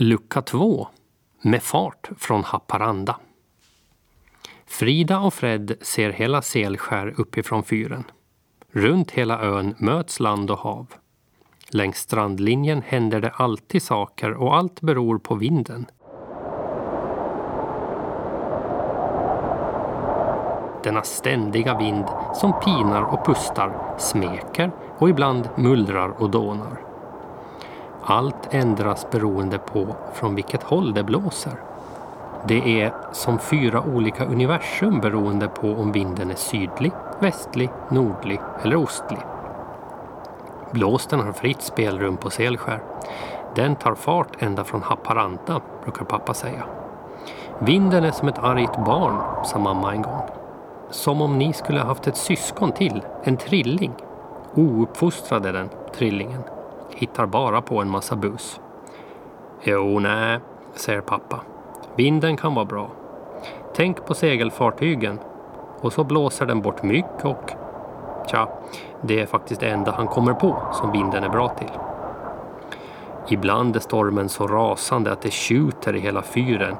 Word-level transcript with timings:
Lucka 0.00 0.42
2 0.42 0.88
Med 1.42 1.62
fart 1.62 2.10
från 2.18 2.44
Haparanda. 2.44 3.16
Frida 4.66 5.20
och 5.20 5.34
Fred 5.34 5.76
ser 5.80 6.10
hela 6.10 6.42
Selskär 6.42 7.14
uppifrån 7.16 7.62
fyren. 7.62 8.04
Runt 8.72 9.10
hela 9.10 9.40
ön 9.40 9.74
möts 9.78 10.20
land 10.20 10.50
och 10.50 10.58
hav. 10.58 10.86
Längs 11.70 11.96
strandlinjen 11.96 12.82
händer 12.86 13.20
det 13.20 13.30
alltid 13.30 13.82
saker 13.82 14.32
och 14.32 14.56
allt 14.56 14.80
beror 14.80 15.18
på 15.18 15.34
vinden. 15.34 15.86
Denna 20.84 21.02
ständiga 21.02 21.78
vind 21.78 22.06
som 22.34 22.60
pinar 22.60 23.02
och 23.02 23.26
pustar, 23.26 23.96
smeker 23.98 24.70
och 24.98 25.08
ibland 25.08 25.48
mullrar 25.56 26.08
och 26.08 26.30
dånar. 26.30 26.87
Allt 28.10 28.54
ändras 28.54 29.10
beroende 29.10 29.58
på 29.58 29.96
från 30.12 30.34
vilket 30.34 30.62
håll 30.62 30.94
det 30.94 31.02
blåser. 31.02 31.52
Det 32.46 32.82
är 32.82 32.94
som 33.12 33.38
fyra 33.38 33.82
olika 33.94 34.24
universum 34.24 35.00
beroende 35.00 35.48
på 35.48 35.72
om 35.72 35.92
vinden 35.92 36.30
är 36.30 36.34
sydlig, 36.34 36.92
västlig, 37.18 37.70
nordlig 37.90 38.40
eller 38.62 38.76
ostlig. 38.76 39.18
Blåsten 40.70 41.20
har 41.20 41.32
fritt 41.32 41.62
spelrum 41.62 42.16
på 42.16 42.30
Selskär. 42.30 42.82
Den 43.54 43.76
tar 43.76 43.94
fart 43.94 44.42
ända 44.42 44.64
från 44.64 44.82
Haparanda, 44.82 45.60
brukar 45.82 46.04
pappa 46.04 46.34
säga. 46.34 46.64
Vinden 47.58 48.04
är 48.04 48.10
som 48.10 48.28
ett 48.28 48.38
argt 48.38 48.84
barn, 48.86 49.44
sa 49.44 49.58
mamma 49.58 49.92
en 49.92 50.02
gång. 50.02 50.22
Som 50.90 51.22
om 51.22 51.38
ni 51.38 51.52
skulle 51.52 51.80
haft 51.80 52.06
ett 52.06 52.16
syskon 52.16 52.72
till, 52.72 53.02
en 53.22 53.36
trilling. 53.36 53.92
Ouppfostrade 54.54 55.52
den, 55.52 55.68
trillingen. 55.94 56.42
Hittar 56.98 57.26
bara 57.26 57.62
på 57.62 57.80
en 57.80 57.90
massa 57.90 58.16
bus. 58.16 58.60
Jo, 59.62 59.98
nej, 59.98 60.38
säger 60.74 61.00
pappa. 61.00 61.40
Vinden 61.96 62.36
kan 62.36 62.54
vara 62.54 62.64
bra. 62.64 62.90
Tänk 63.74 64.06
på 64.06 64.14
segelfartygen. 64.14 65.18
Och 65.80 65.92
så 65.92 66.04
blåser 66.04 66.46
den 66.46 66.62
bort 66.62 66.82
mygg 66.82 67.04
och... 67.22 67.52
Tja, 68.30 68.48
det 69.00 69.20
är 69.20 69.26
faktiskt 69.26 69.60
det 69.60 69.68
enda 69.68 69.92
han 69.92 70.06
kommer 70.06 70.32
på 70.34 70.62
som 70.72 70.92
vinden 70.92 71.24
är 71.24 71.28
bra 71.28 71.48
till. 71.48 71.70
Ibland 73.28 73.76
är 73.76 73.80
stormen 73.80 74.28
så 74.28 74.46
rasande 74.46 75.12
att 75.12 75.22
det 75.22 75.32
tjuter 75.32 75.96
i 75.96 76.00
hela 76.00 76.22
fyren. 76.22 76.76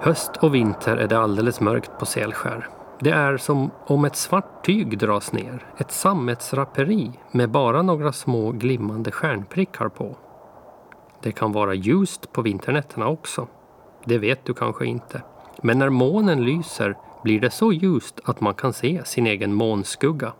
Höst 0.00 0.36
och 0.36 0.54
vinter 0.54 0.96
är 0.96 1.08
det 1.08 1.18
alldeles 1.18 1.60
mörkt 1.60 1.98
på 1.98 2.06
Selskär. 2.06 2.68
Det 3.04 3.10
är 3.10 3.36
som 3.36 3.70
om 3.86 4.04
ett 4.04 4.16
svart 4.16 4.64
tyg 4.64 4.98
dras 4.98 5.32
ner, 5.32 5.66
ett 5.78 5.90
sammetsraperi 5.90 7.10
med 7.32 7.50
bara 7.50 7.82
några 7.82 8.12
små 8.12 8.52
glimmande 8.52 9.10
stjärnprickar 9.10 9.88
på. 9.88 10.16
Det 11.22 11.32
kan 11.32 11.52
vara 11.52 11.74
ljust 11.74 12.32
på 12.32 12.42
vinternätterna 12.42 13.08
också. 13.08 13.48
Det 14.04 14.18
vet 14.18 14.44
du 14.44 14.54
kanske 14.54 14.86
inte. 14.86 15.22
Men 15.62 15.78
när 15.78 15.90
månen 15.90 16.44
lyser 16.44 16.96
blir 17.22 17.40
det 17.40 17.50
så 17.50 17.72
ljust 17.72 18.20
att 18.24 18.40
man 18.40 18.54
kan 18.54 18.72
se 18.72 19.04
sin 19.04 19.26
egen 19.26 19.54
månskugga. 19.54 20.32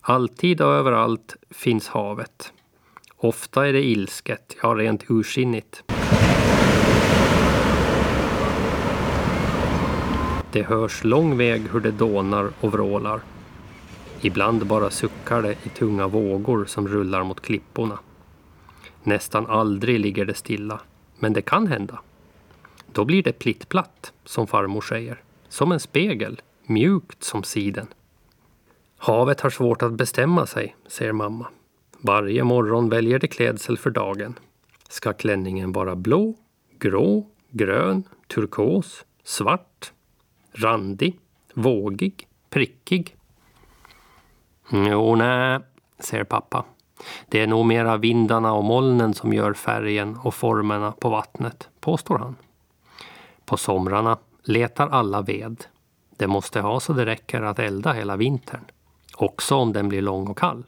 Alltid 0.00 0.60
och 0.60 0.72
överallt 0.72 1.36
finns 1.50 1.88
havet. 1.88 2.52
Ofta 3.16 3.68
är 3.68 3.72
det 3.72 3.82
ilsket, 3.82 4.56
ja 4.62 4.68
rent 4.68 5.10
ursinnigt. 5.10 5.91
Det 10.52 10.62
hörs 10.62 11.04
lång 11.04 11.36
väg 11.36 11.62
hur 11.72 11.80
det 11.80 11.90
dånar 11.90 12.50
och 12.60 12.72
vrålar. 12.72 13.20
Ibland 14.20 14.66
bara 14.66 14.90
suckar 14.90 15.42
det 15.42 15.52
i 15.52 15.68
tunga 15.68 16.06
vågor 16.06 16.64
som 16.64 16.88
rullar 16.88 17.24
mot 17.24 17.40
klipporna. 17.40 17.98
Nästan 19.02 19.46
aldrig 19.46 20.00
ligger 20.00 20.24
det 20.24 20.34
stilla, 20.34 20.80
men 21.18 21.32
det 21.32 21.42
kan 21.42 21.66
hända. 21.66 22.00
Då 22.92 23.04
blir 23.04 23.22
det 23.22 23.32
plittplatt, 23.32 24.12
som 24.24 24.46
farmor 24.46 24.80
säger. 24.80 25.22
Som 25.48 25.72
en 25.72 25.80
spegel, 25.80 26.40
mjukt 26.66 27.24
som 27.24 27.42
siden. 27.42 27.86
Havet 28.96 29.40
har 29.40 29.50
svårt 29.50 29.82
att 29.82 29.92
bestämma 29.92 30.46
sig, 30.46 30.76
säger 30.86 31.12
mamma. 31.12 31.46
Varje 32.00 32.44
morgon 32.44 32.88
väljer 32.88 33.18
det 33.18 33.28
klädsel 33.28 33.78
för 33.78 33.90
dagen. 33.90 34.38
Ska 34.88 35.12
klänningen 35.12 35.72
vara 35.72 35.96
blå, 35.96 36.34
grå, 36.78 37.26
grön, 37.50 38.02
turkos, 38.34 39.04
svart, 39.24 39.92
randig, 40.52 41.18
vågig, 41.54 42.28
prickig? 42.50 43.16
Mm, 44.72 44.92
jo, 44.92 45.16
nej, 45.16 45.60
säger 45.98 46.24
pappa. 46.24 46.64
Det 47.28 47.40
är 47.40 47.46
nog 47.46 47.66
mera 47.66 47.96
vindarna 47.96 48.52
och 48.52 48.64
molnen 48.64 49.14
som 49.14 49.32
gör 49.32 49.52
färgen 49.52 50.16
och 50.16 50.34
formerna 50.34 50.92
på 50.92 51.08
vattnet, 51.08 51.68
påstår 51.80 52.18
han. 52.18 52.36
På 53.44 53.56
somrarna 53.56 54.18
letar 54.42 54.88
alla 54.88 55.22
ved. 55.22 55.64
Det 56.16 56.26
måste 56.26 56.60
ha 56.60 56.80
så 56.80 56.92
det 56.92 57.06
räcker 57.06 57.42
att 57.42 57.58
elda 57.58 57.92
hela 57.92 58.16
vintern. 58.16 58.64
Också 59.16 59.54
om 59.56 59.72
den 59.72 59.88
blir 59.88 60.02
lång 60.02 60.28
och 60.28 60.38
kall. 60.38 60.64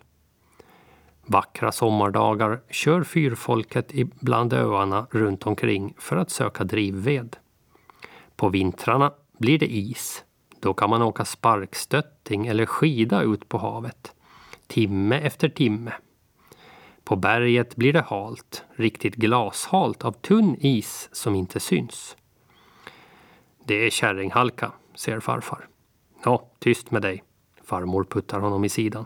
Vackra 1.27 1.73
sommardagar 1.73 2.61
kör 2.71 3.03
fyrfolket 3.03 3.93
bland 4.21 4.53
öarna 4.53 5.07
runt 5.11 5.47
omkring 5.47 5.95
för 5.99 6.17
att 6.17 6.31
söka 6.31 6.65
drivved. 6.65 7.37
På 8.37 8.49
vintrarna 8.49 9.13
blir 9.39 9.59
det 9.59 9.77
is. 9.77 10.25
Då 10.61 10.75
kan 10.75 10.91
man 10.91 11.03
åka 11.03 11.25
sparkstötting 11.25 12.47
eller 12.47 12.67
skida 12.67 13.23
ut 13.23 13.49
på 13.49 13.59
havet. 13.59 14.15
Timme 14.67 15.19
efter 15.19 15.49
timme. 15.49 15.93
På 17.05 17.17
berget 17.17 17.77
blir 17.77 17.93
det 17.93 18.03
halt, 18.03 18.65
riktigt 18.75 19.15
glashalt 19.15 20.05
av 20.05 20.13
tunn 20.13 20.57
is 20.61 21.09
som 21.13 21.35
inte 21.35 21.61
syns. 21.61 22.17
Det 23.65 23.87
är 23.87 23.91
kärringhalka, 23.91 24.73
säger 24.95 25.21
farfar. 25.21 25.69
Ja, 26.25 26.51
tyst 26.59 26.91
med 26.91 27.03
dig. 27.03 27.25
Farmor 27.65 28.05
puttar 28.05 28.41
honom 28.41 28.65
i 28.65 28.69
sidan. 28.69 29.05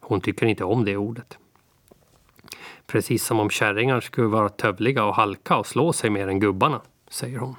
Hon 0.00 0.20
tycker 0.20 0.46
inte 0.46 0.64
om 0.64 0.84
det 0.84 0.96
ordet. 0.96 1.38
Precis 2.86 3.24
som 3.24 3.40
om 3.40 3.50
kärringar 3.50 4.00
skulle 4.00 4.28
vara 4.28 4.48
tövliga 4.48 5.04
och 5.04 5.14
halka 5.14 5.56
och 5.56 5.66
slå 5.66 5.92
sig 5.92 6.10
mer 6.10 6.28
än 6.28 6.40
gubbarna, 6.40 6.80
säger 7.08 7.38
hon. 7.38 7.56